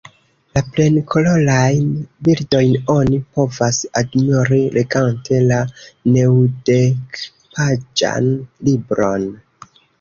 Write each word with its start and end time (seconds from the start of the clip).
La 0.57 0.61
plenkolorajn 0.75 1.91
bildojn 2.27 2.79
oni 2.93 3.19
povas 3.37 3.83
admiri 4.03 4.63
legante 4.79 5.43
la 5.53 5.61
naŭdekpaĝan 6.17 8.35
libron. 8.71 9.33